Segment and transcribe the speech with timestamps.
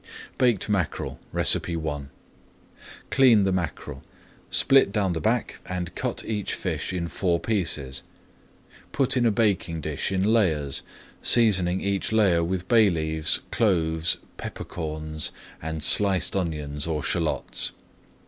[0.39, 2.05] BAKED MACKEREL I
[3.11, 4.01] Clean the mackerel,
[4.49, 8.01] split down the back and cut each fish in four pieces.
[8.93, 10.81] Put in a baking dish in layers,
[11.21, 15.29] seasoning each layer with bay leaves, cloves, pepper corns,
[15.61, 17.71] and sliced onions or shallots.